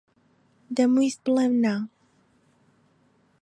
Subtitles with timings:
[0.75, 1.75] دەمویست بڵێم نا.